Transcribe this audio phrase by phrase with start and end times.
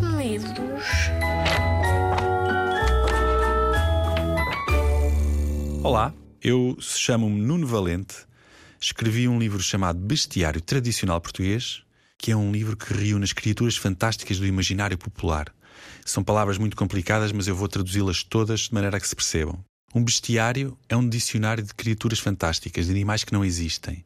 [0.00, 0.84] medos.
[5.82, 8.14] Olá, eu chamo-me Nuno Valente.
[8.80, 11.82] Escrevi um livro chamado Bestiário Tradicional Português,
[12.16, 15.52] que é um livro que reúne as criaturas fantásticas do imaginário popular.
[16.04, 19.62] São palavras muito complicadas, mas eu vou traduzi-las todas de maneira a que se percebam.
[19.94, 24.04] Um bestiário é um dicionário de criaturas fantásticas, de animais que não existem.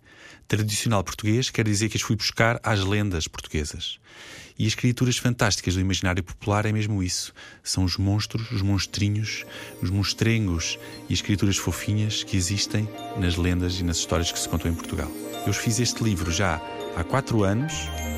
[0.48, 3.98] Tradicional português quer dizer que as fui buscar às lendas portuguesas.
[4.56, 7.32] E as criaturas fantásticas do imaginário popular é mesmo isso.
[7.62, 9.44] São os monstros, os monstrinhos,
[9.82, 14.48] os monstrengos e as criaturas fofinhas que existem nas lendas e nas histórias que se
[14.48, 15.10] contam em Portugal.
[15.44, 16.60] Eu fiz este livro já
[16.96, 17.72] há quatro anos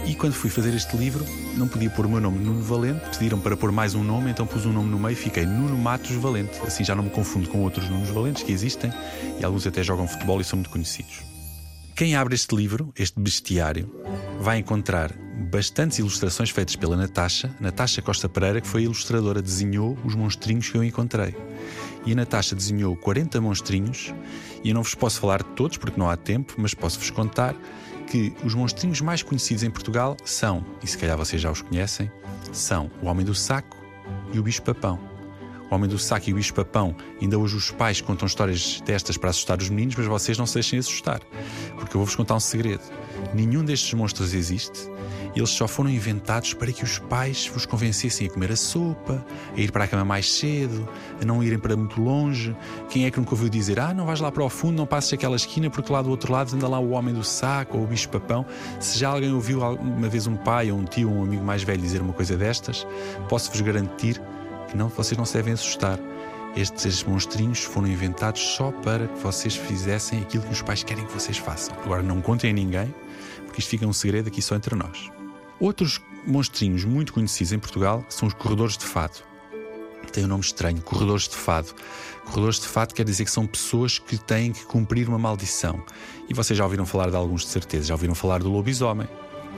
[0.07, 1.25] e quando fui fazer este livro,
[1.57, 4.47] não podia pôr o meu nome Nuno Valente, pediram para pôr mais um nome, então
[4.47, 6.61] pus um nome no meio e fiquei Nuno Matos Valente.
[6.61, 8.93] Assim já não me confundo com outros Nunos Valentes que existem
[9.41, 11.23] e alguns até jogam futebol e são muito conhecidos.
[11.97, 13.91] Quem abre este livro, este bestiário,
[14.39, 19.97] vai encontrar bastantes ilustrações feitas pela Natasha, Natasha Costa Pereira, que foi a ilustradora, desenhou
[20.05, 21.37] os monstrinhos que eu encontrei.
[22.07, 24.15] E a Natasha desenhou 40 monstrinhos,
[24.65, 27.55] e eu não vos posso falar de todos porque não há tempo, mas posso-vos contar
[28.07, 32.11] que os monstrinhos mais conhecidos em Portugal são, e se calhar vocês já os conhecem,
[32.53, 33.77] são o Homem do Saco
[34.33, 35.16] e o Bicho Papão.
[35.71, 39.17] O Homem do Saco e o Bicho Papão, ainda hoje os pais contam histórias destas
[39.17, 41.21] para assustar os meninos, mas vocês não se deixem assustar,
[41.77, 42.83] porque eu vou-vos contar um segredo.
[43.35, 44.89] Nenhum destes monstros existe
[45.37, 49.61] eles só foram inventados para que os pais vos convencessem a comer a sopa, a
[49.61, 50.89] ir para a cama mais cedo,
[51.21, 52.57] a não irem para muito longe.
[52.89, 55.13] Quem é que nunca ouviu dizer: Ah, não vais lá para o fundo, não passes
[55.13, 57.87] aquela esquina, porque lá do outro lado anda lá o homem do saco ou o
[57.87, 58.47] bicho-papão?
[58.81, 61.63] Se já alguém ouviu uma vez um pai ou um tio ou um amigo mais
[61.63, 62.87] velho dizer uma coisa destas,
[63.29, 64.21] posso-vos garantir
[64.75, 65.99] não, vocês não se devem assustar.
[66.57, 71.13] Estes monstrinhos foram inventados só para que vocês fizessem aquilo que os pais querem que
[71.13, 71.77] vocês façam.
[71.85, 72.95] Agora não contem a ninguém,
[73.45, 75.11] porque isto fica um segredo aqui só entre nós.
[75.61, 79.19] Outros monstrinhos muito conhecidos em Portugal são os corredores de fado.
[80.13, 81.75] Tem um nome estranho, corredores de fado.
[82.25, 85.83] Corredores de fado quer dizer que são pessoas que têm que cumprir uma maldição.
[86.27, 89.07] E vocês já ouviram falar de alguns de certeza, já ouviram falar do lobisomem,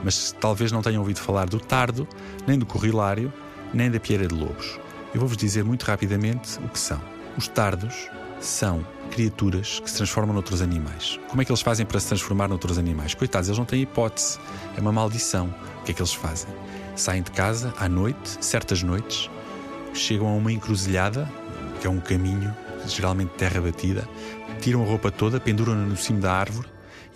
[0.03, 2.09] mas talvez não tenham ouvido falar do tardo,
[2.45, 3.33] nem do corrilário,
[3.73, 4.81] nem da pieira de lobos.
[5.15, 7.01] Eu vou-vos dizer muito rapidamente o que são.
[7.37, 8.09] Os tardos
[8.41, 11.19] são criaturas que se transformam noutros animais.
[11.29, 13.15] Como é que eles fazem para se transformar noutros animais?
[13.15, 14.39] Coitados, eles não têm hipótese.
[14.77, 15.53] É uma maldição.
[15.81, 16.49] O que é que eles fazem?
[16.95, 19.31] Saem de casa à noite, certas noites,
[19.95, 21.31] chegam a uma encruzilhada,
[21.81, 22.55] que é um caminho,
[22.87, 24.07] geralmente terra batida,
[24.61, 26.69] tiram a roupa toda, penduram-na no cimo da árvore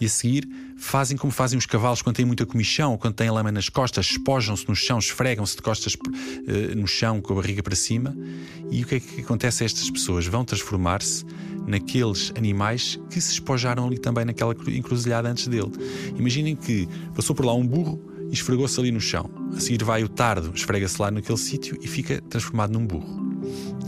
[0.02, 3.52] e a seguir fazem como fazem os cavalos quando têm muita comichão quando têm lama
[3.52, 7.76] nas costas, espojam-se no chão, esfregam-se de costas uh, no chão com a barriga para
[7.76, 8.16] cima.
[8.68, 10.26] E o que é que acontece a estas pessoas?
[10.26, 11.24] Vão transformar-se
[11.68, 15.70] naqueles animais que se espojaram ali também naquela encruzilhada antes dele.
[16.18, 19.30] Imaginem que passou por lá um burro e esfregou-se ali no chão.
[19.56, 23.22] A seguir vai o tardo, esfrega-se lá naquele sítio e fica transformado num burro.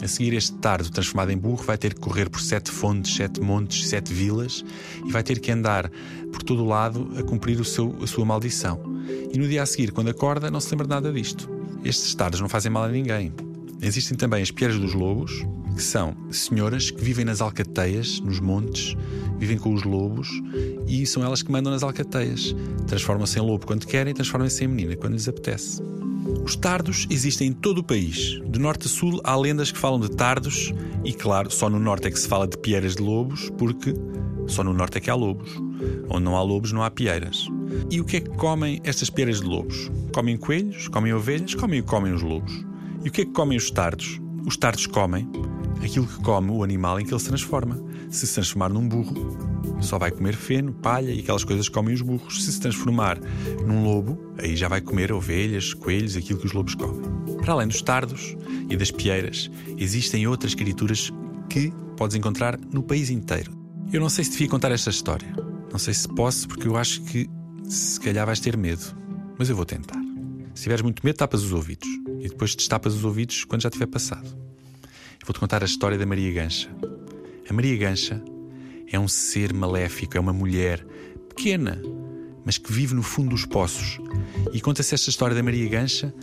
[0.04, 3.41] A seguir, este tardo transformado em burro vai ter que correr por sete fontes, sete
[3.41, 4.62] montes, sete vilas
[5.03, 5.91] e vai ter que andar
[6.31, 8.78] por todo o lado a cumprir o seu, a sua maldição.
[9.32, 11.48] E no dia a seguir, quando acorda, não se lembra nada disto.
[11.82, 13.32] Estes tardos não fazem mal a ninguém.
[13.81, 15.32] Existem também as Piedras dos Lobos,
[15.74, 18.96] que são senhoras que vivem nas alcateias, nos montes,
[19.38, 20.28] vivem com os lobos
[20.86, 22.54] e são elas que mandam nas alcateias.
[22.86, 25.82] Transformam-se em lobo quando querem transformam-se em menina quando lhes apetece.
[26.42, 28.40] Os tardos existem em todo o país.
[28.46, 30.72] De norte a sul há lendas que falam de tardos,
[31.04, 33.94] e claro, só no norte é que se fala de pieiras de lobos, porque
[34.46, 35.50] só no norte é que há lobos.
[36.08, 37.46] Onde não há lobos, não há pieiras.
[37.90, 39.90] E o que é que comem estas pieiras de lobos?
[40.12, 42.52] Comem coelhos, comem ovelhas, comem o comem os lobos.
[43.04, 44.20] E o que é que comem os tardos?
[44.46, 45.28] Os tardos comem
[45.82, 47.82] aquilo que come o animal em que ele se transforma.
[48.10, 49.36] Se se transformar num burro,
[49.80, 52.44] só vai comer feno, palha e aquelas coisas que comem os burros.
[52.44, 53.18] Se se transformar
[53.66, 57.02] num lobo, aí já vai comer ovelhas, coelhos, aquilo que os lobos comem.
[57.42, 58.36] Para além dos tardos
[58.68, 61.12] e das pieiras, existem outras criaturas
[61.48, 63.52] que podes encontrar no país inteiro.
[63.92, 65.32] Eu não sei se devia contar esta história.
[65.70, 67.28] Não sei se posso, porque eu acho que
[67.68, 68.96] se calhar vais ter medo.
[69.38, 70.00] Mas eu vou tentar.
[70.54, 71.88] Se tiveres muito medo, tapas os ouvidos.
[72.20, 74.44] E depois destapas os ouvidos quando já tiver passado.
[75.25, 76.69] Vou-te contar a história da Maria Gancha.
[77.49, 78.23] A Maria Gancha
[78.93, 80.87] é um ser maléfico, é uma mulher
[81.31, 81.81] pequena,
[82.44, 83.99] mas que vive no fundo dos poços.
[84.53, 86.15] E conta-se esta história da Maria Gancha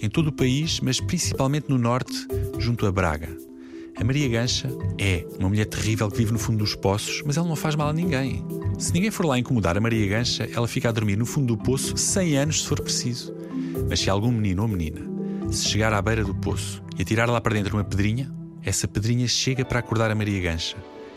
[0.00, 2.14] em todo o país, mas principalmente no norte,
[2.56, 3.36] junto a Braga.
[3.96, 7.48] A Maria Gancha é uma mulher terrível que vive no fundo dos poços, mas ela
[7.48, 8.44] não faz mal a ninguém.
[8.78, 11.60] Se ninguém for lá incomodar a Maria Gancha, ela fica a dormir no fundo do
[11.60, 13.34] poço 100 anos se for preciso.
[13.88, 15.09] Mas se algum menino ou menina
[15.50, 18.30] se chegar à beira do poço e atirar lá para dentro uma pedrinha,
[18.62, 20.76] essa pedrinha chega para acordar a Maria Gancha.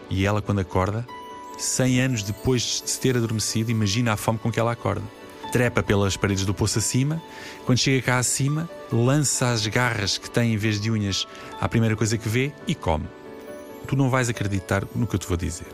[0.10, 1.06] E ela, quando acorda,
[1.58, 5.04] 100 anos depois de se ter adormecido, imagina a fome com que ela acorda.
[5.52, 7.22] trepa pelas paredes do poço acima.
[7.64, 11.28] Quando chega cá acima, lança as garras que tem em vez de unhas
[11.62, 13.06] à primeira coisa que vê e come.
[13.88, 15.68] Tu não vais acreditar no que eu te vou dizer.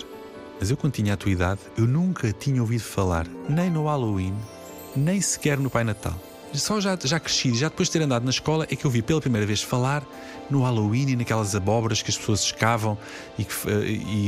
[0.60, 4.36] Mas eu, quando tinha a tua idade, eu nunca tinha ouvido falar, nem no Halloween,
[4.94, 6.29] nem sequer no Pai Natal.
[6.54, 9.01] Só já, já cresci, já depois de ter andado na escola, é que eu vi
[9.01, 10.04] pela primeira vez falar
[10.50, 12.98] no Halloween e naquelas abóboras que as pessoas escavam
[13.38, 14.28] e, eh, e,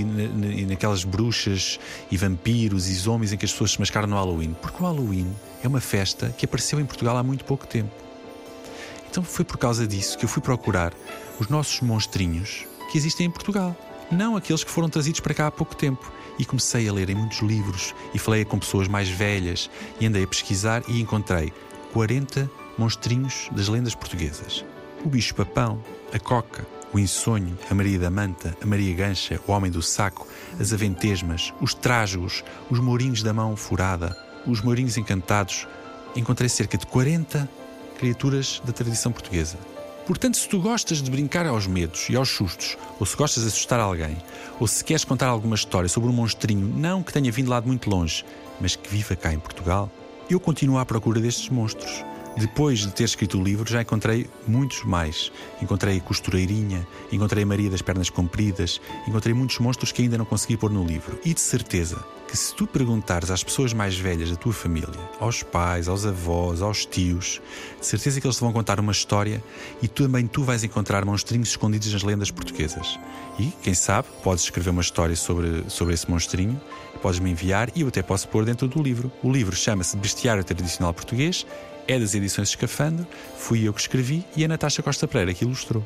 [0.62, 1.80] e naquelas bruxas
[2.12, 4.56] e vampiros e zombies em que as pessoas se mascaram no Halloween.
[4.62, 7.92] Porque o Halloween é uma festa que apareceu em Portugal há muito pouco tempo.
[9.10, 10.94] Então foi por causa disso que eu fui procurar
[11.40, 13.76] os nossos monstrinhos que existem em Portugal,
[14.12, 16.12] não aqueles que foram trazidos para cá há pouco tempo.
[16.40, 19.70] E comecei a ler em muitos livros e falei com pessoas mais velhas
[20.00, 21.54] e andei a pesquisar e encontrei
[21.94, 24.66] 40 monstrinhos das lendas portuguesas.
[25.04, 25.84] O bicho-papão,
[26.14, 30.28] a coca, o insonho, a Maria da Manta, a Maria Gancha, o Homem do Saco,
[30.60, 34.16] as Aventesmas, os Trágos, os Mourinhos da Mão Furada,
[34.46, 35.68] os Mourinhos Encantados.
[36.16, 37.50] Encontrei cerca de 40
[37.98, 39.58] criaturas da tradição portuguesa.
[40.06, 43.50] Portanto, se tu gostas de brincar aos medos e aos sustos, ou se gostas de
[43.50, 44.18] assustar alguém,
[44.60, 47.68] ou se queres contar alguma história sobre um monstrinho, não que tenha vindo lá de
[47.68, 48.26] muito longe,
[48.60, 49.90] mas que viva cá em Portugal,
[50.34, 52.11] eu continuo à procura destes monstros.
[52.38, 55.32] Depois de ter escrito o livro, já encontrei muitos mais.
[55.62, 60.26] Encontrei a costureirinha, encontrei a Maria das Pernas Compridas, encontrei muitos monstros que ainda não
[60.26, 61.20] consegui pôr no livro.
[61.26, 64.88] E de certeza que se tu perguntares às pessoas mais velhas da tua família,
[65.20, 67.42] aos pais, aos avós, aos tios,
[67.78, 69.44] de certeza que eles te vão contar uma história
[69.82, 72.98] e também tu vais encontrar monstrinhos escondidos nas lendas portuguesas.
[73.38, 76.60] E, quem sabe, podes escrever uma história sobre, sobre esse monstrinho,
[77.02, 79.12] podes me enviar e eu até posso pôr dentro do livro.
[79.22, 81.46] O livro chama-se Bestiário Tradicional Português,
[81.88, 83.08] é das edições Escafandro,
[83.38, 85.84] fui eu que escrevi e a Natasha Costa Pereira que ilustrou.